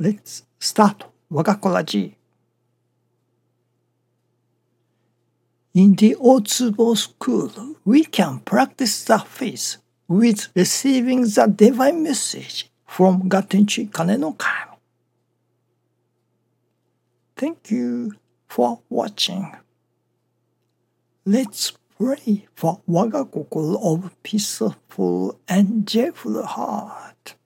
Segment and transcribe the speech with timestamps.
[0.00, 2.16] Let's start 我が子ラジ
[5.76, 7.50] In the Otsubo school,
[7.84, 9.78] we can practice the faith
[10.08, 14.32] with receiving the divine message from God Tenchi Kane.
[17.36, 18.12] Thank you
[18.48, 19.52] for watching.
[21.26, 27.36] Let's pray for 我が心 of peaceful and joyful heart.